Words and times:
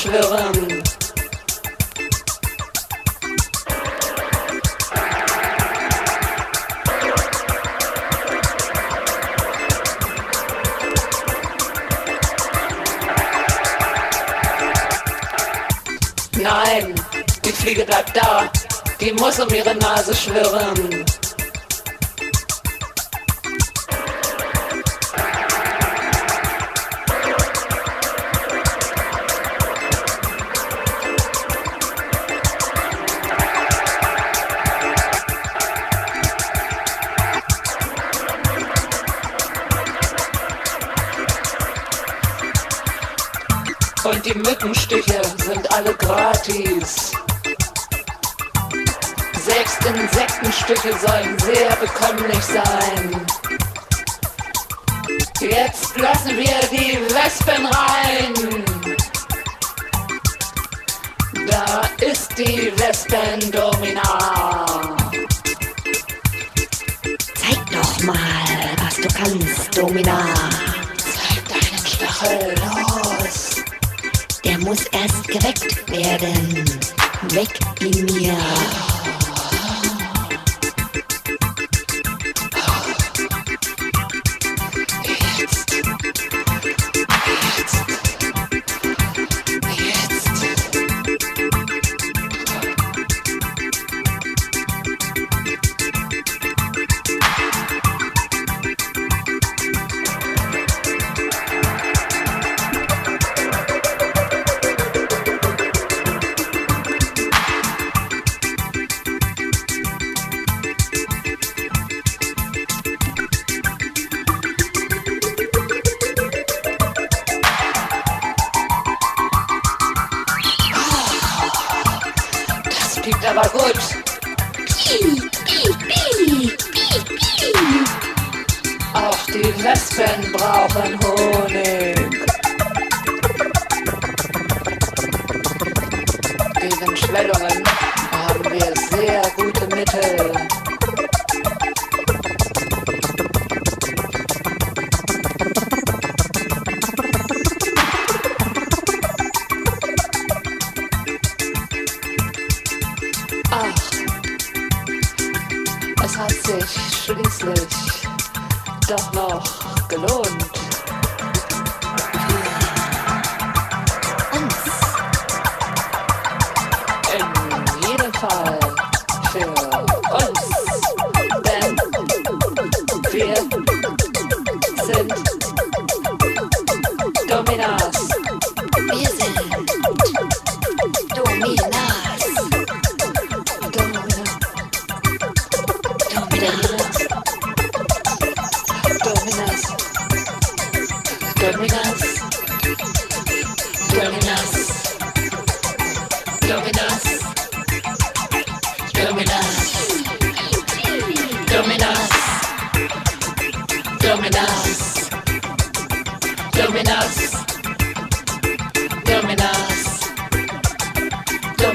Verschwörung. 0.00 0.99
die 62.44 62.72
Lesben 62.78 63.50
Domina. 63.50 64.18
Zeig 67.34 67.70
doch 67.70 68.02
mal, 68.02 68.16
was 68.82 68.96
du 68.96 69.08
kannst, 69.08 69.76
Domina. 69.76 70.24
Zeig 70.96 71.48
deinen 71.48 71.86
Stachel 71.86 72.54
los. 72.54 73.56
Der 74.44 74.58
muss 74.58 74.84
erst 74.92 75.28
geweckt 75.28 75.90
werden. 75.90 76.64
Weg 77.34 77.58
in 77.80 78.04
mir. 78.06 78.36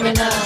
criminal. 0.05 0.45